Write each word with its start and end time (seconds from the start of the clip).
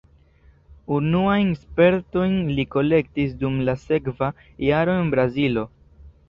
Unuajn 0.95 1.51
spertojn 1.63 2.33
li 2.59 2.65
kolektis 2.77 3.37
dum 3.43 3.61
la 3.69 3.77
sekva 3.83 4.31
jaro 4.71 4.97
en 5.03 5.15
Brazilo. 5.17 5.69